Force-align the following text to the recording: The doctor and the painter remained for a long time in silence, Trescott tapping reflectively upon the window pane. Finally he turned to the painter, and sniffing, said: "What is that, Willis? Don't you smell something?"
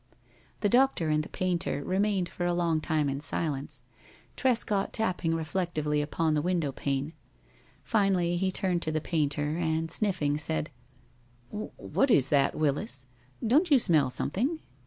The 0.61 0.67
doctor 0.67 1.09
and 1.09 1.21
the 1.23 1.29
painter 1.29 1.83
remained 1.83 2.27
for 2.27 2.47
a 2.47 2.55
long 2.55 2.81
time 2.81 3.07
in 3.07 3.21
silence, 3.21 3.81
Trescott 4.35 4.93
tapping 4.93 5.35
reflectively 5.35 6.01
upon 6.01 6.33
the 6.33 6.41
window 6.41 6.71
pane. 6.71 7.13
Finally 7.83 8.37
he 8.37 8.51
turned 8.51 8.81
to 8.81 8.91
the 8.91 8.99
painter, 8.99 9.57
and 9.57 9.91
sniffing, 9.91 10.39
said: 10.39 10.71
"What 11.51 12.09
is 12.09 12.29
that, 12.29 12.55
Willis? 12.55 13.05
Don't 13.45 13.69
you 13.69 13.77
smell 13.77 14.09
something?" 14.09 14.57